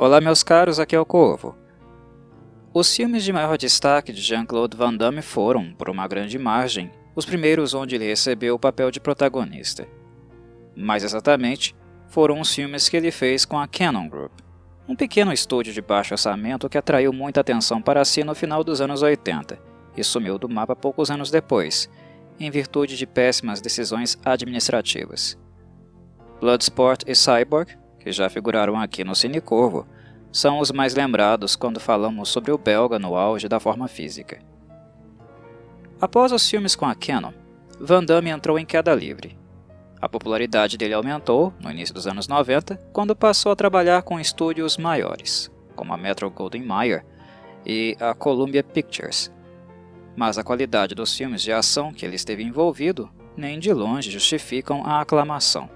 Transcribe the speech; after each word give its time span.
Olá, 0.00 0.20
meus 0.20 0.44
caros, 0.44 0.78
aqui 0.78 0.94
é 0.94 1.00
o 1.00 1.04
Corvo. 1.04 1.58
Os 2.72 2.94
filmes 2.94 3.24
de 3.24 3.32
maior 3.32 3.58
destaque 3.58 4.12
de 4.12 4.20
Jean-Claude 4.20 4.76
Van 4.76 4.94
Damme 4.94 5.22
foram, 5.22 5.74
por 5.74 5.90
uma 5.90 6.06
grande 6.06 6.38
margem, 6.38 6.88
os 7.16 7.24
primeiros 7.24 7.74
onde 7.74 7.96
ele 7.96 8.06
recebeu 8.06 8.54
o 8.54 8.60
papel 8.60 8.92
de 8.92 9.00
protagonista. 9.00 9.88
Mais 10.76 11.02
exatamente, 11.02 11.74
foram 12.06 12.38
os 12.38 12.54
filmes 12.54 12.88
que 12.88 12.96
ele 12.96 13.10
fez 13.10 13.44
com 13.44 13.58
a 13.58 13.66
Canon 13.66 14.08
Group, 14.08 14.30
um 14.88 14.94
pequeno 14.94 15.32
estúdio 15.32 15.72
de 15.72 15.82
baixo 15.82 16.14
orçamento 16.14 16.68
que 16.68 16.78
atraiu 16.78 17.12
muita 17.12 17.40
atenção 17.40 17.82
para 17.82 18.04
si 18.04 18.22
no 18.22 18.36
final 18.36 18.62
dos 18.62 18.80
anos 18.80 19.02
80 19.02 19.58
e 19.96 20.04
sumiu 20.04 20.38
do 20.38 20.48
mapa 20.48 20.76
poucos 20.76 21.10
anos 21.10 21.28
depois, 21.28 21.90
em 22.38 22.52
virtude 22.52 22.96
de 22.96 23.04
péssimas 23.04 23.60
decisões 23.60 24.16
administrativas. 24.24 25.36
Bloodsport 26.40 27.02
e 27.04 27.16
Cyborg 27.16 27.76
que 27.98 28.12
já 28.12 28.28
figuraram 28.30 28.78
aqui 28.78 29.04
no 29.04 29.14
Cine 29.14 29.40
Corvo, 29.40 29.86
são 30.30 30.58
os 30.58 30.70
mais 30.70 30.94
lembrados 30.94 31.56
quando 31.56 31.80
falamos 31.80 32.28
sobre 32.28 32.52
o 32.52 32.58
belga 32.58 32.98
no 32.98 33.16
auge 33.16 33.48
da 33.48 33.58
forma 33.58 33.88
física. 33.88 34.38
Após 36.00 36.30
os 36.32 36.48
filmes 36.48 36.76
com 36.76 36.86
a 36.86 36.94
Canon, 36.94 37.32
Van 37.80 38.04
Damme 38.04 38.30
entrou 38.30 38.58
em 38.58 38.66
queda 38.66 38.94
livre. 38.94 39.36
A 40.00 40.08
popularidade 40.08 40.76
dele 40.76 40.94
aumentou 40.94 41.52
no 41.60 41.70
início 41.70 41.94
dos 41.94 42.06
anos 42.06 42.28
90, 42.28 42.76
quando 42.92 43.16
passou 43.16 43.50
a 43.50 43.56
trabalhar 43.56 44.02
com 44.02 44.20
estúdios 44.20 44.76
maiores, 44.76 45.50
como 45.74 45.92
a 45.92 45.96
Metro 45.96 46.30
Goldwyn 46.30 46.64
Mayer 46.64 47.04
e 47.66 47.96
a 47.98 48.14
Columbia 48.14 48.62
Pictures. 48.62 49.32
Mas 50.16 50.38
a 50.38 50.44
qualidade 50.44 50.94
dos 50.94 51.16
filmes 51.16 51.42
de 51.42 51.52
ação 51.52 51.92
que 51.92 52.06
ele 52.06 52.16
esteve 52.16 52.44
envolvido 52.44 53.10
nem 53.36 53.58
de 53.58 53.72
longe 53.72 54.10
justificam 54.10 54.84
a 54.84 55.00
aclamação. 55.00 55.68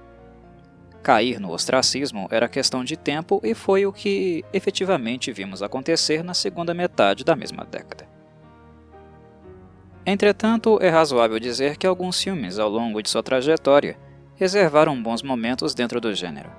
Cair 1.02 1.40
no 1.40 1.50
ostracismo 1.50 2.28
era 2.30 2.48
questão 2.48 2.84
de 2.84 2.96
tempo 2.96 3.40
e 3.42 3.54
foi 3.54 3.84
o 3.84 3.92
que 3.92 4.44
efetivamente 4.52 5.32
vimos 5.32 5.62
acontecer 5.62 6.22
na 6.22 6.32
segunda 6.32 6.72
metade 6.72 7.24
da 7.24 7.34
mesma 7.34 7.64
década. 7.64 8.08
Entretanto, 10.06 10.78
é 10.80 10.88
razoável 10.88 11.38
dizer 11.38 11.76
que 11.76 11.86
alguns 11.86 12.22
filmes 12.22 12.58
ao 12.58 12.68
longo 12.68 13.02
de 13.02 13.08
sua 13.10 13.22
trajetória 13.22 13.96
reservaram 14.36 15.00
bons 15.00 15.22
momentos 15.22 15.74
dentro 15.74 16.00
do 16.00 16.14
gênero. 16.14 16.50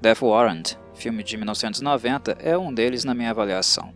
Death 0.00 0.22
Warrant, 0.22 0.74
filme 0.94 1.22
de 1.22 1.36
1990, 1.36 2.36
é 2.40 2.56
um 2.58 2.72
deles 2.74 3.04
na 3.04 3.14
minha 3.14 3.30
avaliação. 3.30 3.92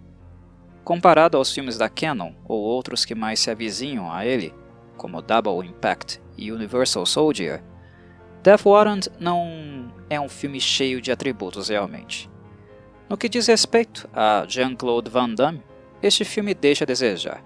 Comparado 0.84 1.36
aos 1.36 1.52
filmes 1.52 1.76
da 1.76 1.88
Canon 1.88 2.32
ou 2.46 2.60
outros 2.60 3.04
que 3.04 3.14
mais 3.14 3.40
se 3.40 3.50
avizinham 3.50 4.10
a 4.10 4.24
ele, 4.24 4.54
como 4.96 5.20
Double 5.20 5.68
Impact 5.68 6.20
e 6.36 6.50
Universal 6.50 7.04
Soldier, 7.04 7.62
Death 8.48 8.64
Warrant 8.64 9.08
não 9.20 9.92
é 10.08 10.18
um 10.18 10.27
filme 10.27 10.58
cheio 10.58 11.02
de 11.02 11.12
atributos 11.12 11.68
realmente. 11.68 12.30
No 13.06 13.14
que 13.14 13.28
diz 13.28 13.46
respeito 13.46 14.08
a 14.10 14.46
Jean-Claude 14.48 15.10
Van 15.10 15.34
Damme, 15.34 15.62
este 16.02 16.24
filme 16.24 16.55
deixa 16.55 16.84
a 16.84 16.86
desejar. 16.86 17.44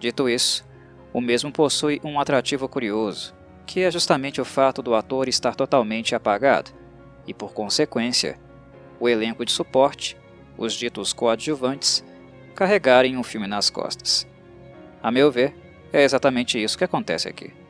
Dito 0.00 0.28
isso, 0.28 0.66
o 1.12 1.20
mesmo 1.20 1.52
possui 1.52 2.00
um 2.02 2.18
atrativo 2.18 2.68
curioso, 2.68 3.32
que 3.64 3.78
é 3.78 3.92
justamente 3.92 4.40
o 4.40 4.44
fato 4.44 4.82
do 4.82 4.92
ator 4.96 5.28
estar 5.28 5.54
totalmente 5.54 6.16
apagado, 6.16 6.72
e 7.24 7.32
por 7.32 7.52
consequência, 7.52 8.40
o 8.98 9.08
elenco 9.08 9.44
de 9.44 9.52
suporte, 9.52 10.16
os 10.58 10.74
ditos 10.74 11.12
coadjuvantes, 11.12 12.04
carregarem 12.56 13.16
um 13.16 13.22
filme 13.22 13.46
nas 13.46 13.70
costas. 13.70 14.26
A 15.00 15.12
meu 15.12 15.30
ver, 15.30 15.54
é 15.92 16.02
exatamente 16.02 16.60
isso 16.60 16.76
que 16.76 16.82
acontece 16.82 17.28
aqui. 17.28 17.61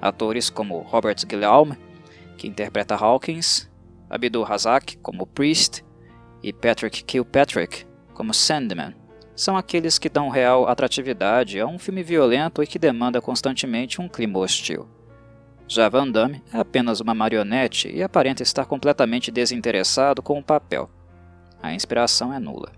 Atores 0.00 0.50
como 0.50 0.80
Robert 0.80 1.16
Guillaume, 1.26 1.76
que 2.36 2.46
interpreta 2.46 2.94
Hawkins, 2.94 3.68
Abdul 4.08 4.44
Razak 4.44 4.96
como 4.98 5.26
Priest 5.26 5.84
e 6.42 6.52
Patrick 6.52 7.04
Kilpatrick 7.04 7.86
como 8.14 8.32
Sandman 8.32 8.94
são 9.38 9.56
aqueles 9.56 10.00
que 10.00 10.08
dão 10.08 10.28
real 10.28 10.66
atratividade 10.66 11.60
a 11.60 11.66
um 11.66 11.78
filme 11.78 12.02
violento 12.02 12.60
e 12.60 12.66
que 12.66 12.76
demanda 12.76 13.20
constantemente 13.20 14.00
um 14.00 14.08
clima 14.08 14.40
hostil. 14.40 14.88
Já 15.68 15.88
Van 15.88 16.10
Damme 16.10 16.42
é 16.52 16.58
apenas 16.58 16.98
uma 16.98 17.14
marionete 17.14 17.88
e 17.88 18.02
aparenta 18.02 18.42
estar 18.42 18.64
completamente 18.64 19.30
desinteressado 19.30 20.20
com 20.20 20.40
o 20.40 20.42
papel. 20.42 20.90
A 21.62 21.72
inspiração 21.72 22.34
é 22.34 22.40
nula. 22.40 22.72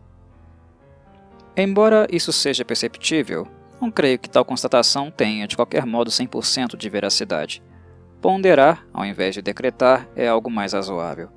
Embora 1.57 2.07
isso 2.11 2.31
seja 2.31 2.63
perceptível, 2.63 3.49
não 3.81 3.91
creio 3.91 4.19
que 4.19 4.29
tal 4.29 4.45
constatação 4.45 5.11
tenha, 5.11 5.47
de 5.47 5.57
qualquer 5.57 5.87
modo, 5.87 6.11
100% 6.11 6.77
de 6.77 6.89
veracidade. 6.91 7.63
Ponderar, 8.21 8.87
ao 8.93 9.05
invés 9.05 9.35
de 9.35 9.43
decretar, 9.43 10.07
é 10.15 10.29
algo 10.29 10.51
mais 10.51 10.75
razoável. 10.75 11.31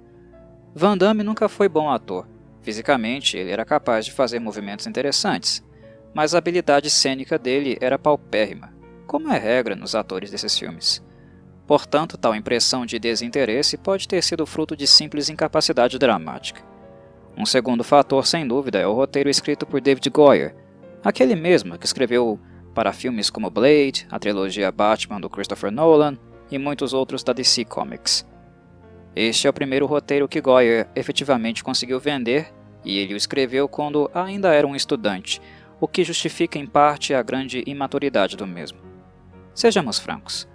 Van 0.76 0.98
Damme 0.98 1.24
nunca 1.24 1.48
foi 1.48 1.70
bom 1.70 1.90
ator. 1.90 2.28
Fisicamente, 2.62 3.38
ele 3.38 3.52
era 3.52 3.64
capaz 3.64 4.06
de 4.06 4.12
fazer 4.12 4.40
movimentos 4.40 4.88
interessantes, 4.88 5.64
mas 6.14 6.36
a 6.36 6.38
habilidade 6.38 6.90
cênica 6.90 7.38
dele 7.38 7.78
era 7.80 7.98
paupérrima, 7.98 8.74
como 9.08 9.32
é 9.32 9.38
regra 9.38 9.76
nos 9.76 9.96
atores 9.96 10.30
desses 10.30 10.58
filmes. 10.58 11.02
Portanto, 11.66 12.18
tal 12.18 12.36
impressão 12.36 12.86
de 12.86 13.00
desinteresse 13.00 13.78
pode 13.78 14.08
ter 14.08 14.22
sido 14.22 14.46
fruto 14.46 14.76
de 14.76 14.86
simples 14.86 15.30
incapacidade 15.30 15.98
dramática. 15.98 16.62
Um 17.38 17.46
segundo 17.46 17.84
fator, 17.84 18.26
sem 18.28 18.48
dúvida, 18.48 18.80
é 18.80 18.86
o 18.86 18.94
roteiro 18.94 19.30
escrito 19.30 19.66
por 19.66 19.82
David 19.82 20.10
Goyer, 20.10 20.56
aquele 21.04 21.36
mesmo 21.36 21.78
que 21.78 21.86
escreveu 21.86 22.40
para 22.74 22.94
filmes 22.94 23.30
como 23.30 23.50
Blade, 23.50 24.08
a 24.10 24.18
trilogia 24.18 24.72
Batman 24.72 25.20
do 25.20 25.30
Christopher 25.30 25.72
Nolan 25.72 26.18
e 26.50 26.58
muitos 26.58 26.94
outros 26.94 27.24
da 27.24 27.34
DC 27.34 27.66
Comics. 27.66 28.26
Este 29.16 29.46
é 29.46 29.50
o 29.50 29.54
primeiro 29.54 29.86
roteiro 29.86 30.28
que 30.28 30.42
Goyer 30.42 30.88
efetivamente 30.96 31.64
conseguiu 31.64 32.00
vender 32.00 32.52
e 32.84 32.98
ele 32.98 33.14
o 33.14 33.18
escreveu 33.18 33.68
quando 33.68 34.10
ainda 34.14 34.54
era 34.54 34.66
um 34.66 34.76
estudante, 34.76 35.40
o 35.80 35.88
que 35.88 36.04
justifica 36.04 36.58
em 36.58 36.66
parte 36.66 37.14
a 37.14 37.22
grande 37.22 37.64
imaturidade 37.68 38.36
do 38.36 38.48
mesmo. 38.48 38.80
Sejamos 39.54 40.00
francos. 40.00 40.48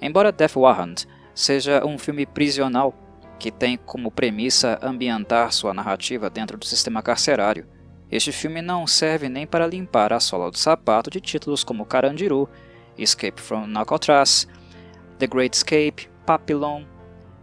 Embora 0.00 0.30
Death 0.30 0.56
Warrant 0.56 1.04
seja 1.34 1.84
um 1.84 1.98
filme 1.98 2.26
prisional 2.26 2.94
que 3.38 3.50
tem 3.50 3.76
como 3.76 4.10
premissa 4.10 4.78
ambientar 4.82 5.52
sua 5.52 5.72
narrativa 5.72 6.28
dentro 6.28 6.58
do 6.58 6.64
sistema 6.64 7.02
carcerário, 7.02 7.66
este 8.10 8.32
filme 8.32 8.62
não 8.62 8.86
serve 8.86 9.28
nem 9.28 9.46
para 9.46 9.66
limpar 9.66 10.12
a 10.12 10.20
sola 10.20 10.50
do 10.50 10.58
sapato 10.58 11.10
de 11.10 11.20
títulos 11.20 11.64
como 11.64 11.86
Carandiru, 11.86 12.48
Escape 12.96 13.40
from 13.40 13.66
Alcatraz, 13.74 14.46
The 15.18 15.26
Great 15.26 15.56
Escape, 15.56 16.08
Papillon, 16.26 16.84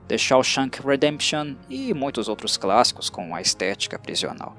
The 0.07 0.17
Shawshank 0.17 0.81
Redemption 0.85 1.55
e 1.69 1.93
muitos 1.93 2.27
outros 2.27 2.57
clássicos 2.57 3.09
com 3.09 3.33
a 3.33 3.41
estética 3.41 3.97
prisional. 3.97 4.55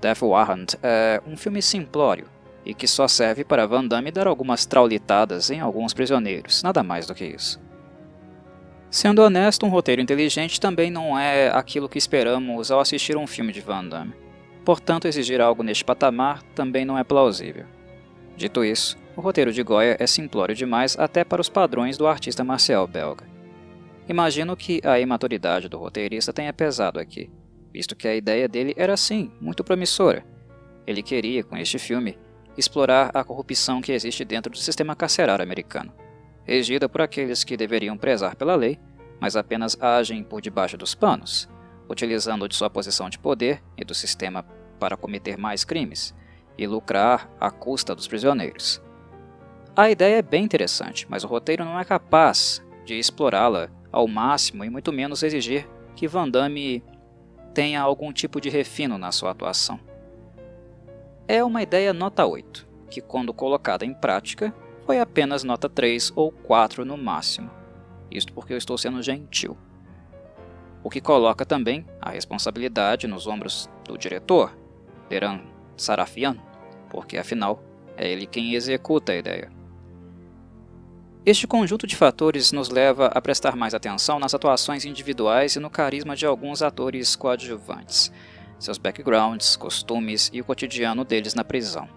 Death 0.00 0.22
Warrant 0.22 0.74
é 0.82 1.20
um 1.26 1.36
filme 1.36 1.62
simplório 1.62 2.26
e 2.64 2.74
que 2.74 2.86
só 2.86 3.08
serve 3.08 3.44
para 3.44 3.66
Van 3.66 3.86
Damme 3.86 4.10
dar 4.10 4.26
algumas 4.26 4.66
traulitadas 4.66 5.50
em 5.50 5.60
alguns 5.60 5.94
prisioneiros, 5.94 6.62
nada 6.62 6.82
mais 6.82 7.06
do 7.06 7.14
que 7.14 7.24
isso. 7.24 7.60
Sendo 8.90 9.22
honesto, 9.22 9.66
um 9.66 9.68
roteiro 9.68 10.02
inteligente 10.02 10.60
também 10.60 10.90
não 10.90 11.18
é 11.18 11.48
aquilo 11.48 11.88
que 11.88 11.98
esperamos 11.98 12.70
ao 12.70 12.80
assistir 12.80 13.16
um 13.16 13.26
filme 13.26 13.52
de 13.52 13.60
Van 13.60 13.84
Damme. 13.84 14.25
Portanto, 14.66 15.06
exigir 15.06 15.40
algo 15.40 15.62
neste 15.62 15.84
patamar 15.84 16.42
também 16.42 16.84
não 16.84 16.98
é 16.98 17.04
plausível. 17.04 17.66
Dito 18.36 18.64
isso, 18.64 18.98
o 19.14 19.20
roteiro 19.20 19.52
de 19.52 19.62
Goya 19.62 19.96
é 20.00 20.08
simplório 20.08 20.56
demais 20.56 20.98
até 20.98 21.22
para 21.22 21.40
os 21.40 21.48
padrões 21.48 21.96
do 21.96 22.04
artista 22.04 22.42
marcial 22.42 22.84
belga. 22.88 23.24
Imagino 24.08 24.56
que 24.56 24.80
a 24.84 24.98
imaturidade 24.98 25.68
do 25.68 25.78
roteirista 25.78 26.32
tenha 26.32 26.52
pesado 26.52 26.98
aqui, 26.98 27.30
visto 27.72 27.94
que 27.94 28.08
a 28.08 28.16
ideia 28.16 28.48
dele 28.48 28.74
era 28.76 28.96
sim 28.96 29.30
muito 29.40 29.62
promissora. 29.62 30.26
Ele 30.84 31.00
queria, 31.00 31.44
com 31.44 31.56
este 31.56 31.78
filme, 31.78 32.18
explorar 32.58 33.12
a 33.14 33.22
corrupção 33.22 33.80
que 33.80 33.92
existe 33.92 34.24
dentro 34.24 34.50
do 34.50 34.58
sistema 34.58 34.96
carcerário 34.96 35.44
americano, 35.44 35.94
regida 36.44 36.88
por 36.88 37.02
aqueles 37.02 37.44
que 37.44 37.56
deveriam 37.56 37.96
prezar 37.96 38.34
pela 38.34 38.56
lei, 38.56 38.80
mas 39.20 39.36
apenas 39.36 39.80
agem 39.80 40.24
por 40.24 40.40
debaixo 40.40 40.76
dos 40.76 40.92
panos, 40.92 41.48
utilizando 41.88 42.48
de 42.48 42.56
sua 42.56 42.68
posição 42.68 43.08
de 43.08 43.16
poder 43.16 43.62
e 43.78 43.84
do 43.84 43.94
sistema 43.94 44.42
para 44.76 44.96
cometer 44.96 45.36
mais 45.36 45.64
crimes 45.64 46.14
e 46.56 46.66
lucrar 46.66 47.30
à 47.40 47.50
custa 47.50 47.94
dos 47.94 48.06
prisioneiros. 48.06 48.82
A 49.74 49.90
ideia 49.90 50.16
é 50.16 50.22
bem 50.22 50.44
interessante, 50.44 51.06
mas 51.08 51.24
o 51.24 51.26
roteiro 51.26 51.64
não 51.64 51.78
é 51.78 51.84
capaz 51.84 52.64
de 52.84 52.94
explorá-la 52.98 53.68
ao 53.92 54.06
máximo 54.06 54.64
e 54.64 54.70
muito 54.70 54.92
menos 54.92 55.22
exigir 55.22 55.68
que 55.94 56.08
Van 56.08 56.28
Damme 56.28 56.82
tenha 57.52 57.80
algum 57.80 58.12
tipo 58.12 58.40
de 58.40 58.48
refino 58.48 58.96
na 58.96 59.12
sua 59.12 59.30
atuação. 59.30 59.78
É 61.28 61.42
uma 61.42 61.62
ideia 61.62 61.92
nota 61.92 62.24
8, 62.24 62.66
que 62.90 63.00
quando 63.00 63.34
colocada 63.34 63.84
em 63.84 63.92
prática 63.92 64.54
foi 64.84 65.00
apenas 65.00 65.42
nota 65.42 65.68
3 65.68 66.12
ou 66.14 66.30
4 66.30 66.84
no 66.84 66.96
máximo. 66.96 67.50
Isto 68.10 68.32
porque 68.32 68.52
eu 68.52 68.58
estou 68.58 68.78
sendo 68.78 69.02
gentil 69.02 69.58
o 70.86 70.88
que 70.88 71.00
coloca 71.00 71.44
também 71.44 71.84
a 72.00 72.10
responsabilidade 72.10 73.08
nos 73.08 73.26
ombros 73.26 73.68
do 73.84 73.98
diretor, 73.98 74.56
Deran 75.08 75.40
Sarafian, 75.76 76.36
porque 76.90 77.18
afinal 77.18 77.62
é 77.96 78.10
ele 78.10 78.26
quem 78.26 78.54
executa 78.54 79.12
a 79.12 79.16
ideia. 79.16 79.50
Este 81.24 81.46
conjunto 81.46 81.86
de 81.86 81.96
fatores 81.96 82.52
nos 82.52 82.68
leva 82.68 83.06
a 83.06 83.20
prestar 83.20 83.56
mais 83.56 83.74
atenção 83.74 84.20
nas 84.20 84.32
atuações 84.32 84.84
individuais 84.84 85.56
e 85.56 85.60
no 85.60 85.68
carisma 85.68 86.14
de 86.14 86.24
alguns 86.24 86.62
atores 86.62 87.16
coadjuvantes, 87.16 88.12
seus 88.60 88.78
backgrounds, 88.78 89.56
costumes 89.56 90.30
e 90.32 90.40
o 90.40 90.44
cotidiano 90.44 91.04
deles 91.04 91.34
na 91.34 91.42
prisão. 91.42 91.88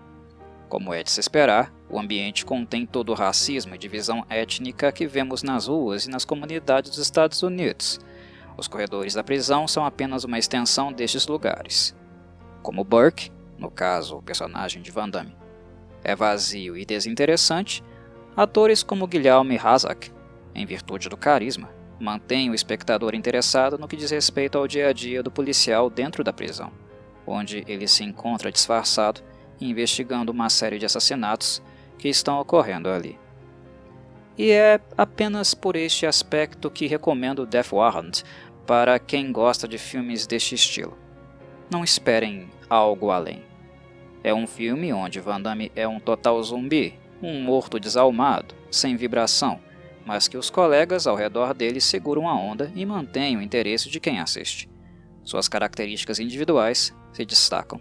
Como 0.67 0.93
é 0.93 1.03
de 1.03 1.11
se 1.11 1.19
esperar, 1.19 1.71
o 1.89 1.99
ambiente 1.99 2.45
contém 2.45 2.85
todo 2.85 3.09
o 3.09 3.15
racismo 3.15 3.75
e 3.75 3.77
divisão 3.77 4.25
étnica 4.29 4.91
que 4.91 5.07
vemos 5.07 5.43
nas 5.43 5.67
ruas 5.67 6.05
e 6.05 6.09
nas 6.09 6.25
comunidades 6.25 6.91
dos 6.91 6.99
Estados 6.99 7.41
Unidos. 7.43 7.99
Os 8.57 8.67
corredores 8.67 9.13
da 9.13 9.23
prisão 9.23 9.67
são 9.67 9.85
apenas 9.85 10.23
uma 10.23 10.37
extensão 10.37 10.91
destes 10.91 11.27
lugares. 11.27 11.95
Como 12.61 12.83
Burke, 12.83 13.31
no 13.57 13.69
caso 13.69 14.17
o 14.17 14.21
personagem 14.21 14.81
de 14.81 14.91
Van 14.91 15.09
Damme, 15.09 15.35
é 16.03 16.15
vazio 16.15 16.77
e 16.77 16.85
desinteressante, 16.85 17.83
Atores 18.35 18.83
como 18.83 19.07
Guilherme 19.07 19.59
Hazak, 19.61 20.11
em 20.55 20.65
virtude 20.65 21.09
do 21.09 21.17
carisma, 21.17 21.69
mantêm 21.99 22.49
o 22.49 22.55
espectador 22.55 23.13
interessado 23.13 23.77
no 23.77 23.87
que 23.87 23.97
diz 23.97 24.11
respeito 24.11 24.57
ao 24.57 24.67
dia 24.67 24.87
a 24.87 24.93
dia 24.93 25.21
do 25.21 25.29
policial 25.29 25.89
dentro 25.89 26.23
da 26.23 26.31
prisão, 26.31 26.71
onde 27.27 27.63
ele 27.67 27.87
se 27.87 28.03
encontra 28.03 28.51
disfarçado 28.51 29.21
investigando 29.61 30.31
uma 30.31 30.49
série 30.49 30.79
de 30.79 30.85
assassinatos 30.85 31.61
que 31.97 32.07
estão 32.07 32.39
ocorrendo 32.39 32.89
ali. 32.89 33.19
E 34.37 34.51
é 34.51 34.79
apenas 34.97 35.53
por 35.53 35.75
este 35.75 36.05
aspecto 36.05 36.71
que 36.71 36.87
recomendo 36.87 37.45
Death 37.45 37.73
Warrant 37.73 38.21
para 38.65 38.97
quem 38.99 39.31
gosta 39.31 39.67
de 39.67 39.77
filmes 39.77 40.25
deste 40.25 40.55
estilo. 40.55 40.97
Não 41.69 41.83
esperem 41.83 42.49
algo 42.69 43.11
além. 43.11 43.43
É 44.23 44.33
um 44.33 44.47
filme 44.47 44.91
onde 44.91 45.19
Van 45.19 45.41
Damme 45.41 45.71
é 45.75 45.87
um 45.87 45.99
total 45.99 46.41
zumbi 46.41 46.97
um 47.21 47.41
morto 47.41 47.79
desalmado, 47.79 48.55
sem 48.71 48.95
vibração, 48.95 49.59
mas 50.05 50.27
que 50.27 50.37
os 50.37 50.49
colegas 50.49 51.05
ao 51.05 51.15
redor 51.15 51.53
dele 51.53 51.81
seguram 51.81 52.27
a 52.27 52.33
onda 52.33 52.71
e 52.75 52.85
mantêm 52.85 53.37
o 53.37 53.41
interesse 53.41 53.89
de 53.89 53.99
quem 53.99 54.19
assiste. 54.19 54.69
Suas 55.23 55.47
características 55.47 56.19
individuais 56.19 56.95
se 57.13 57.25
destacam. 57.25 57.79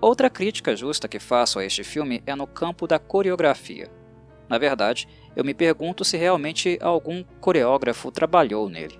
Outra 0.00 0.30
crítica 0.30 0.74
justa 0.74 1.08
que 1.08 1.18
faço 1.18 1.58
a 1.58 1.64
este 1.64 1.84
filme 1.84 2.22
é 2.26 2.34
no 2.34 2.46
campo 2.46 2.86
da 2.86 2.98
coreografia. 2.98 3.90
Na 4.48 4.56
verdade, 4.56 5.06
eu 5.36 5.44
me 5.44 5.52
pergunto 5.52 6.04
se 6.04 6.16
realmente 6.16 6.78
algum 6.80 7.22
coreógrafo 7.40 8.10
trabalhou 8.10 8.68
nele. 8.68 8.98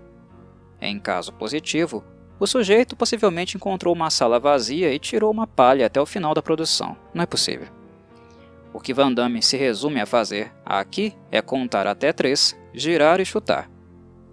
Em 0.81 0.99
caso 0.99 1.33
positivo, 1.33 2.05
o 2.40 2.46
sujeito 2.46 2.94
possivelmente 2.94 3.56
encontrou 3.56 3.94
uma 3.94 4.11
sala 4.11 4.38
vazia 4.38 4.93
e 4.93 4.99
tirou 4.99 5.31
uma 5.31 5.46
palha 5.46 5.87
até 5.87 6.00
o 6.00 6.06
final 6.06 6.35
da 6.35 6.43
produção. 6.43 6.96
Não 7.12 7.23
é 7.23 7.26
possível. 7.26 7.67
O 8.73 8.81
que 8.81 8.94
Van 8.94 9.12
Damme 9.12 9.43
se 9.43 9.56
resume 9.56 10.00
a 10.00 10.06
fazer 10.06 10.52
aqui 10.64 11.14
é 11.32 11.43
contar 11.43 11.87
até 11.87 12.12
três, 12.12 12.56
girar 12.73 13.20
e 13.20 13.25
chutar. 13.25 13.69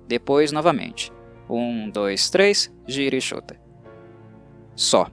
Depois, 0.07 0.51
novamente. 0.51 1.11
Um, 1.49 1.89
dois, 1.89 2.29
três, 2.29 2.71
gira 2.87 3.15
e 3.15 3.21
chuta. 3.21 3.59
Só. 4.75 5.07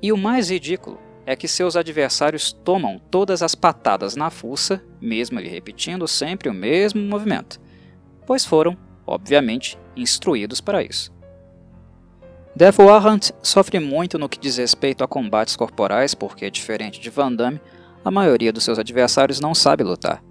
E 0.00 0.12
o 0.12 0.16
mais 0.16 0.50
ridículo 0.50 0.98
é 1.26 1.36
que 1.36 1.46
seus 1.46 1.76
adversários 1.76 2.52
tomam 2.52 2.98
todas 3.10 3.42
as 3.42 3.54
patadas 3.54 4.16
na 4.16 4.30
fuça, 4.30 4.82
mesmo 5.00 5.38
ele 5.38 5.48
repetindo 5.48 6.08
sempre 6.08 6.48
o 6.48 6.54
mesmo 6.54 7.00
movimento, 7.00 7.60
pois 8.26 8.44
foram, 8.44 8.76
obviamente, 9.06 9.78
instruídos 9.96 10.60
para 10.60 10.82
isso. 10.82 11.12
Death 12.62 12.78
Warrant 12.78 13.30
sofre 13.42 13.80
muito 13.80 14.20
no 14.20 14.28
que 14.28 14.38
diz 14.38 14.56
respeito 14.56 15.02
a 15.02 15.08
combates 15.08 15.56
corporais 15.56 16.14
porque, 16.14 16.48
diferente 16.48 17.00
de 17.00 17.10
Van 17.10 17.32
Damme, 17.32 17.60
a 18.04 18.08
maioria 18.08 18.52
dos 18.52 18.62
seus 18.62 18.78
adversários 18.78 19.40
não 19.40 19.52
sabe 19.52 19.82
lutar. 19.82 20.22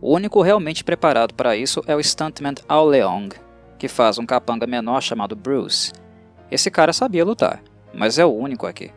O 0.00 0.12
único 0.12 0.42
realmente 0.42 0.82
preparado 0.82 1.34
para 1.34 1.54
isso 1.54 1.80
é 1.86 1.94
o 1.94 2.02
stuntman 2.02 2.56
Ao 2.68 2.84
Leong, 2.84 3.28
que 3.78 3.86
faz 3.86 4.18
um 4.18 4.26
capanga 4.26 4.66
menor 4.66 5.00
chamado 5.00 5.36
Bruce. 5.36 5.92
Esse 6.50 6.68
cara 6.68 6.92
sabia 6.92 7.24
lutar, 7.24 7.62
mas 7.94 8.18
é 8.18 8.26
o 8.26 8.34
único 8.34 8.66
aqui. 8.66 8.90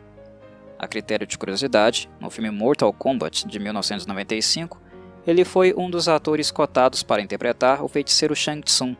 A 0.76 0.88
critério 0.88 1.24
de 1.24 1.38
curiosidade, 1.38 2.10
no 2.18 2.30
filme 2.30 2.50
Mortal 2.50 2.92
Kombat 2.92 3.46
de 3.46 3.60
1995, 3.60 4.82
ele 5.24 5.44
foi 5.44 5.72
um 5.72 5.88
dos 5.88 6.08
atores 6.08 6.50
cotados 6.50 7.04
para 7.04 7.22
interpretar 7.22 7.84
o 7.84 7.86
feiticeiro 7.86 8.34
Shang 8.34 8.60
Tsung, 8.60 8.96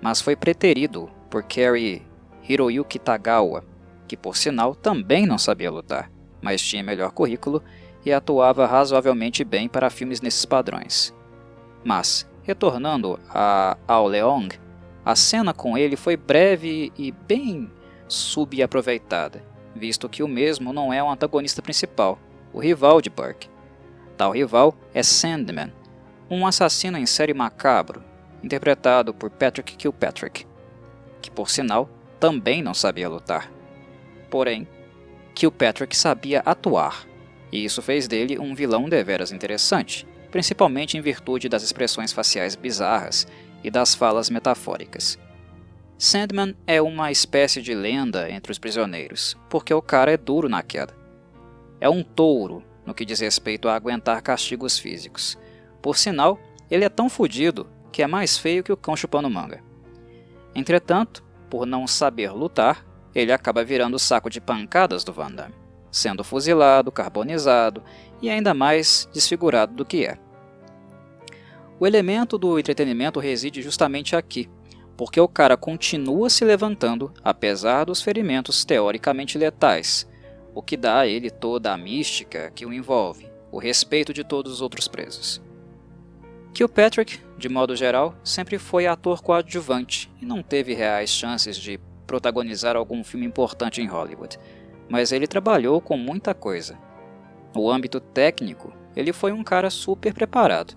mas 0.00 0.20
foi 0.20 0.34
preterido 0.34 1.08
por 1.30 1.44
Kerry 1.44 2.02
Hiroyuki 2.48 2.98
Tagawa, 2.98 3.64
que 4.06 4.16
por 4.16 4.36
sinal 4.36 4.74
também 4.74 5.26
não 5.26 5.38
sabia 5.38 5.70
lutar, 5.70 6.10
mas 6.40 6.60
tinha 6.60 6.82
melhor 6.82 7.12
currículo 7.12 7.62
e 8.04 8.12
atuava 8.12 8.66
razoavelmente 8.66 9.44
bem 9.44 9.68
para 9.68 9.90
filmes 9.90 10.20
nesses 10.20 10.44
padrões. 10.44 11.14
Mas, 11.84 12.28
retornando 12.42 13.18
a 13.28 13.76
Ao 13.86 14.06
Leong, 14.06 14.48
a 15.04 15.16
cena 15.16 15.52
com 15.52 15.76
ele 15.76 15.96
foi 15.96 16.16
breve 16.16 16.92
e 16.96 17.10
bem 17.10 17.70
subaproveitada, 18.06 19.42
visto 19.74 20.08
que 20.08 20.22
o 20.22 20.28
mesmo 20.28 20.72
não 20.72 20.92
é 20.92 21.02
o 21.02 21.10
antagonista 21.10 21.62
principal, 21.62 22.18
o 22.52 22.60
rival 22.60 23.00
de 23.00 23.10
Burke. 23.10 23.48
Tal 24.16 24.32
rival 24.32 24.74
é 24.92 25.02
Sandman, 25.02 25.72
um 26.30 26.46
assassino 26.46 26.98
em 26.98 27.06
série 27.06 27.34
macabro, 27.34 28.02
interpretado 28.42 29.14
por 29.14 29.30
Patrick 29.30 29.76
Kilpatrick, 29.76 30.46
que 31.20 31.30
por 31.30 31.48
sinal 31.48 31.88
também 32.22 32.62
não 32.62 32.72
sabia 32.72 33.08
lutar. 33.08 33.50
Porém, 34.30 34.68
Kilpatrick 35.34 35.96
sabia 35.96 36.38
atuar 36.46 37.04
e 37.50 37.64
isso 37.64 37.82
fez 37.82 38.06
dele 38.06 38.38
um 38.38 38.54
vilão 38.54 38.88
deveras 38.88 39.32
interessante, 39.32 40.06
principalmente 40.30 40.96
em 40.96 41.00
virtude 41.00 41.48
das 41.48 41.64
expressões 41.64 42.12
faciais 42.12 42.54
bizarras 42.54 43.26
e 43.64 43.72
das 43.72 43.92
falas 43.96 44.30
metafóricas. 44.30 45.18
Sandman 45.98 46.54
é 46.64 46.80
uma 46.80 47.10
espécie 47.10 47.60
de 47.60 47.74
lenda 47.74 48.30
entre 48.30 48.52
os 48.52 48.58
prisioneiros, 48.58 49.36
porque 49.50 49.74
o 49.74 49.82
cara 49.82 50.12
é 50.12 50.16
duro 50.16 50.48
na 50.48 50.62
queda. 50.62 50.94
É 51.80 51.90
um 51.90 52.04
touro 52.04 52.62
no 52.86 52.94
que 52.94 53.04
diz 53.04 53.18
respeito 53.18 53.68
a 53.68 53.74
aguentar 53.74 54.22
castigos 54.22 54.78
físicos. 54.78 55.36
Por 55.82 55.98
sinal, 55.98 56.38
ele 56.70 56.84
é 56.84 56.88
tão 56.88 57.10
fodido 57.10 57.66
que 57.90 58.00
é 58.00 58.06
mais 58.06 58.38
feio 58.38 58.62
que 58.62 58.72
o 58.72 58.76
cão 58.76 58.94
chupando 58.94 59.28
manga. 59.28 59.60
Entretanto, 60.54 61.31
por 61.52 61.66
não 61.66 61.86
saber 61.86 62.32
lutar, 62.32 62.82
ele 63.14 63.30
acaba 63.30 63.62
virando 63.62 63.96
o 63.96 63.98
saco 63.98 64.30
de 64.30 64.40
pancadas 64.40 65.04
do 65.04 65.12
Van 65.12 65.30
Damme 65.30 65.54
sendo 65.90 66.24
fuzilado, 66.24 66.90
carbonizado 66.90 67.82
e 68.22 68.30
ainda 68.30 68.54
mais 68.54 69.06
desfigurado 69.12 69.74
do 69.74 69.84
que 69.84 70.06
é. 70.06 70.16
O 71.78 71.86
elemento 71.86 72.38
do 72.38 72.58
entretenimento 72.58 73.20
reside 73.20 73.60
justamente 73.60 74.16
aqui, 74.16 74.48
porque 74.96 75.20
o 75.20 75.28
cara 75.28 75.54
continua 75.54 76.30
se 76.30 76.42
levantando 76.42 77.12
apesar 77.22 77.84
dos 77.84 78.00
ferimentos 78.00 78.64
teoricamente 78.64 79.36
letais, 79.36 80.08
o 80.54 80.62
que 80.62 80.78
dá 80.78 81.00
a 81.00 81.06
ele 81.06 81.28
toda 81.28 81.70
a 81.70 81.76
mística 81.76 82.50
que 82.54 82.64
o 82.64 82.72
envolve, 82.72 83.30
o 83.50 83.58
respeito 83.58 84.14
de 84.14 84.24
todos 84.24 84.50
os 84.50 84.62
outros 84.62 84.88
presos. 84.88 85.42
Kilpatrick, 86.54 87.18
de 87.38 87.48
modo 87.48 87.74
geral, 87.74 88.14
sempre 88.22 88.58
foi 88.58 88.86
ator 88.86 89.22
coadjuvante 89.22 90.10
e 90.20 90.26
não 90.26 90.42
teve 90.42 90.74
reais 90.74 91.10
chances 91.10 91.56
de 91.56 91.80
protagonizar 92.06 92.76
algum 92.76 93.02
filme 93.02 93.26
importante 93.26 93.80
em 93.80 93.86
Hollywood, 93.86 94.38
mas 94.88 95.12
ele 95.12 95.26
trabalhou 95.26 95.80
com 95.80 95.96
muita 95.96 96.34
coisa. 96.34 96.78
No 97.54 97.70
âmbito 97.70 98.00
técnico, 98.00 98.72
ele 98.94 99.12
foi 99.12 99.32
um 99.32 99.42
cara 99.42 99.70
super 99.70 100.12
preparado. 100.12 100.76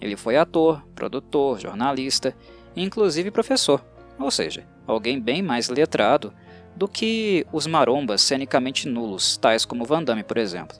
Ele 0.00 0.16
foi 0.16 0.36
ator, 0.36 0.86
produtor, 0.94 1.58
jornalista 1.58 2.34
inclusive 2.76 3.30
professor, 3.30 3.82
ou 4.18 4.30
seja, 4.30 4.66
alguém 4.86 5.18
bem 5.18 5.42
mais 5.42 5.68
letrado 5.68 6.32
do 6.76 6.86
que 6.86 7.46
os 7.50 7.66
marombas 7.66 8.20
cenicamente 8.20 8.86
nulos, 8.86 9.36
tais 9.38 9.64
como 9.64 9.84
Van 9.84 10.02
Damme, 10.04 10.22
por 10.22 10.36
exemplo. 10.36 10.76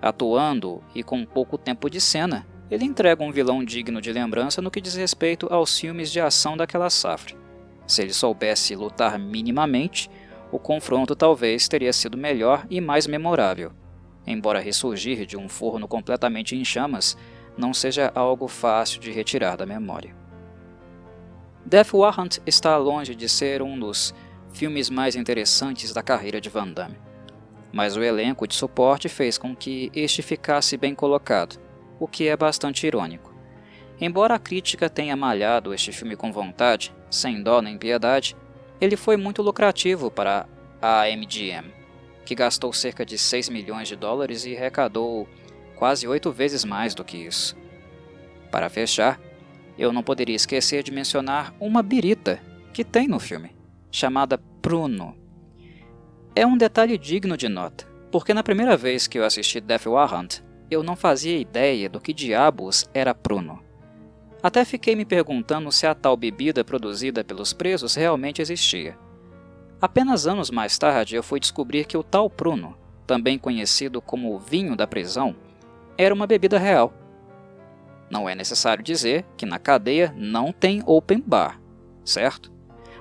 Atuando 0.00 0.82
e 0.94 1.02
com 1.02 1.26
pouco 1.26 1.58
tempo 1.58 1.90
de 1.90 2.00
cena, 2.00 2.46
ele 2.70 2.84
entrega 2.84 3.24
um 3.24 3.32
vilão 3.32 3.64
digno 3.64 4.00
de 4.00 4.12
lembrança 4.12 4.62
no 4.62 4.70
que 4.70 4.80
diz 4.80 4.94
respeito 4.94 5.52
aos 5.52 5.78
filmes 5.78 6.12
de 6.12 6.20
ação 6.20 6.56
daquela 6.56 6.88
safra. 6.88 7.34
Se 7.86 8.02
ele 8.02 8.12
soubesse 8.12 8.76
lutar 8.76 9.18
minimamente, 9.18 10.08
o 10.52 10.58
confronto 10.58 11.16
talvez 11.16 11.66
teria 11.66 11.92
sido 11.92 12.16
melhor 12.16 12.64
e 12.70 12.80
mais 12.80 13.06
memorável. 13.06 13.72
Embora 14.24 14.60
ressurgir 14.60 15.26
de 15.26 15.36
um 15.36 15.48
forno 15.48 15.88
completamente 15.88 16.54
em 16.54 16.64
chamas 16.64 17.16
não 17.58 17.74
seja 17.74 18.12
algo 18.14 18.46
fácil 18.46 19.00
de 19.00 19.10
retirar 19.10 19.56
da 19.56 19.66
memória. 19.66 20.14
Death 21.66 21.92
Warrant 21.92 22.38
está 22.46 22.76
longe 22.76 23.14
de 23.14 23.28
ser 23.28 23.62
um 23.62 23.78
dos 23.78 24.14
filmes 24.52 24.88
mais 24.88 25.16
interessantes 25.16 25.92
da 25.92 26.02
carreira 26.02 26.40
de 26.40 26.48
Van 26.48 26.68
Damme, 26.68 26.96
mas 27.72 27.96
o 27.96 28.02
elenco 28.02 28.46
de 28.46 28.54
suporte 28.54 29.08
fez 29.08 29.36
com 29.36 29.54
que 29.54 29.90
este 29.94 30.22
ficasse 30.22 30.76
bem 30.76 30.94
colocado, 30.94 31.60
o 32.00 32.08
que 32.08 32.26
é 32.26 32.36
bastante 32.36 32.86
irônico. 32.86 33.32
Embora 34.00 34.34
a 34.34 34.38
crítica 34.38 34.88
tenha 34.88 35.14
malhado 35.14 35.74
este 35.74 35.92
filme 35.92 36.16
com 36.16 36.32
vontade, 36.32 36.92
sem 37.10 37.42
dó 37.42 37.60
nem 37.60 37.76
piedade, 37.76 38.34
ele 38.80 38.96
foi 38.96 39.18
muito 39.18 39.42
lucrativo 39.42 40.10
para 40.10 40.48
a 40.80 41.04
MGM, 41.10 41.70
que 42.24 42.34
gastou 42.34 42.72
cerca 42.72 43.04
de 43.04 43.18
6 43.18 43.50
milhões 43.50 43.86
de 43.86 43.96
dólares 43.96 44.46
e 44.46 44.56
arrecadou 44.56 45.28
quase 45.76 46.08
oito 46.08 46.32
vezes 46.32 46.64
mais 46.64 46.94
do 46.94 47.04
que 47.04 47.18
isso. 47.18 47.54
Para 48.50 48.70
fechar, 48.70 49.20
eu 49.76 49.92
não 49.92 50.02
poderia 50.02 50.36
esquecer 50.36 50.82
de 50.82 50.90
mencionar 50.90 51.54
uma 51.60 51.82
birita 51.82 52.40
que 52.72 52.84
tem 52.84 53.06
no 53.06 53.20
filme, 53.20 53.54
chamada 53.90 54.38
Pruno. 54.62 55.14
É 56.34 56.46
um 56.46 56.56
detalhe 56.56 56.96
digno 56.96 57.36
de 57.36 57.48
nota, 57.48 57.86
porque 58.10 58.32
na 58.32 58.42
primeira 58.42 58.76
vez 58.76 59.06
que 59.06 59.18
eu 59.18 59.24
assisti 59.24 59.60
Death 59.60 59.86
Warrant, 59.86 60.40
eu 60.70 60.82
não 60.82 60.94
fazia 60.94 61.38
ideia 61.38 61.88
do 61.88 62.00
que 62.00 62.12
diabos 62.12 62.88
era 62.94 63.14
pruno. 63.14 63.60
Até 64.42 64.64
fiquei 64.64 64.96
me 64.96 65.04
perguntando 65.04 65.70
se 65.70 65.86
a 65.86 65.94
tal 65.94 66.16
bebida 66.16 66.64
produzida 66.64 67.22
pelos 67.22 67.52
presos 67.52 67.94
realmente 67.94 68.40
existia. 68.40 68.96
Apenas 69.80 70.26
anos 70.26 70.50
mais 70.50 70.78
tarde 70.78 71.16
eu 71.16 71.22
fui 71.22 71.40
descobrir 71.40 71.84
que 71.86 71.96
o 71.96 72.02
tal 72.02 72.30
pruno, 72.30 72.76
também 73.06 73.38
conhecido 73.38 74.00
como 74.00 74.38
vinho 74.38 74.76
da 74.76 74.86
prisão, 74.86 75.34
era 75.98 76.14
uma 76.14 76.26
bebida 76.26 76.58
real. 76.58 76.94
Não 78.10 78.28
é 78.28 78.34
necessário 78.34 78.82
dizer 78.82 79.24
que 79.36 79.44
na 79.44 79.58
cadeia 79.58 80.14
não 80.16 80.52
tem 80.52 80.82
open 80.86 81.22
bar, 81.24 81.60
certo? 82.04 82.50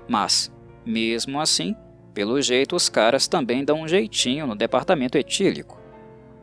Mas, 0.07 0.51
mesmo 0.85 1.39
assim, 1.39 1.75
pelo 2.13 2.41
jeito 2.41 2.75
os 2.75 2.89
caras 2.89 3.27
também 3.27 3.63
dão 3.63 3.81
um 3.81 3.87
jeitinho 3.87 4.45
no 4.45 4.55
departamento 4.55 5.17
etílico. 5.17 5.78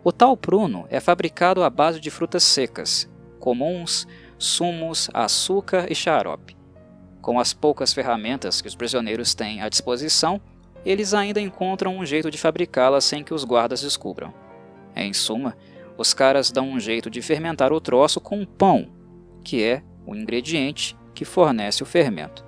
O 0.07 0.13
tal 0.13 0.37
pruno 0.37 0.87
é 0.89 1.01
fabricado 1.01 1.65
à 1.65 1.69
base 1.69 1.99
de 1.99 2.13
frutas 2.13 2.45
secas, 2.45 3.11
comuns, 3.41 4.07
sumos, 4.39 5.11
açúcar 5.13 5.91
e 5.91 5.97
xarope. 5.97 6.57
Com 7.21 7.41
as 7.41 7.53
poucas 7.53 7.93
ferramentas 7.93 8.61
que 8.61 8.69
os 8.69 8.77
prisioneiros 8.77 9.35
têm 9.35 9.63
à 9.63 9.69
disposição, 9.69 10.41
eles 10.85 11.13
ainda 11.13 11.41
encontram 11.41 11.99
um 11.99 12.07
jeito 12.07 12.31
de 12.31 12.39
fabricá-la 12.39 13.01
sem 13.01 13.25
que 13.25 13.35
os 13.35 13.43
guardas 13.43 13.83
descubram. 13.83 14.33
Em 14.95 15.13
suma, 15.13 15.57
os 15.99 16.15
caras 16.15 16.53
dão 16.53 16.69
um 16.69 16.79
jeito 16.79 17.11
de 17.11 17.21
fermentar 17.21 17.73
o 17.73 17.81
troço 17.81 18.21
com 18.21 18.45
pão, 18.45 18.89
que 19.43 19.61
é 19.61 19.83
o 20.07 20.15
ingrediente 20.15 20.97
que 21.17 21.25
fornece 21.25 21.83
o 21.83 21.87
fermento. 21.87 22.45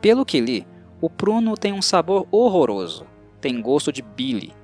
Pelo 0.00 0.24
que 0.24 0.40
li, 0.40 0.64
o 1.00 1.10
pruno 1.10 1.56
tem 1.56 1.72
um 1.72 1.82
sabor 1.82 2.28
horroroso, 2.30 3.04
tem 3.40 3.60
gosto 3.60 3.92
de 3.92 4.00
bile. 4.00 4.54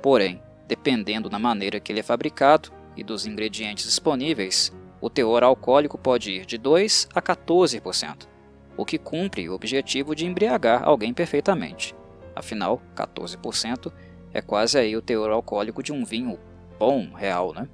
Porém, 0.00 0.40
Dependendo 0.72 1.28
da 1.28 1.38
maneira 1.38 1.78
que 1.78 1.92
ele 1.92 2.00
é 2.00 2.02
fabricado 2.02 2.72
e 2.96 3.04
dos 3.04 3.26
ingredientes 3.26 3.84
disponíveis, 3.84 4.72
o 5.02 5.10
teor 5.10 5.44
alcoólico 5.44 5.98
pode 5.98 6.30
ir 6.32 6.46
de 6.46 6.56
2 6.56 7.10
a 7.14 7.20
14%, 7.20 8.26
o 8.74 8.82
que 8.82 8.96
cumpre 8.96 9.46
o 9.50 9.52
objetivo 9.52 10.16
de 10.16 10.24
embriagar 10.24 10.82
alguém 10.82 11.12
perfeitamente. 11.12 11.94
Afinal, 12.34 12.80
14% 12.96 13.92
é 14.32 14.40
quase 14.40 14.78
aí 14.78 14.96
o 14.96 15.02
teor 15.02 15.28
alcoólico 15.28 15.82
de 15.82 15.92
um 15.92 16.06
vinho 16.06 16.40
bom, 16.78 17.12
real, 17.12 17.52
né? 17.52 17.68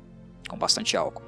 com 0.49 0.59
bastante 0.59 0.97
álcool. 0.97 1.23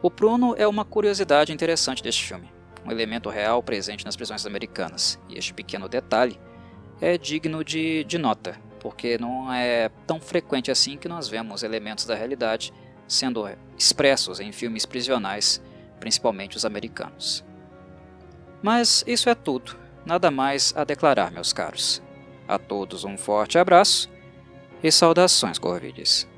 O 0.00 0.08
pruno 0.08 0.54
é 0.56 0.68
uma 0.68 0.84
curiosidade 0.84 1.52
interessante 1.52 2.00
deste 2.00 2.24
filme, 2.24 2.48
um 2.86 2.92
elemento 2.92 3.28
real 3.28 3.60
presente 3.60 4.04
nas 4.04 4.14
prisões 4.14 4.46
americanas, 4.46 5.18
e 5.28 5.36
este 5.36 5.52
pequeno 5.52 5.88
detalhe 5.88 6.38
é 7.00 7.18
digno 7.18 7.64
de, 7.64 8.04
de 8.04 8.18
nota, 8.18 8.56
porque 8.82 9.16
não 9.16 9.52
é 9.52 9.88
tão 10.08 10.20
frequente 10.20 10.68
assim 10.68 10.96
que 10.96 11.08
nós 11.08 11.28
vemos 11.28 11.62
elementos 11.62 12.04
da 12.04 12.16
realidade 12.16 12.72
sendo 13.06 13.48
expressos 13.78 14.40
em 14.40 14.50
filmes 14.50 14.84
prisionais, 14.84 15.62
principalmente 16.00 16.56
os 16.56 16.64
americanos. 16.64 17.44
Mas 18.60 19.04
isso 19.06 19.30
é 19.30 19.36
tudo, 19.36 19.78
nada 20.04 20.32
mais 20.32 20.74
a 20.76 20.82
declarar, 20.82 21.30
meus 21.30 21.52
caros. 21.52 22.02
A 22.48 22.58
todos 22.58 23.04
um 23.04 23.16
forte 23.16 23.56
abraço 23.56 24.10
e 24.82 24.90
saudações, 24.90 25.58
Corvides. 25.58 26.31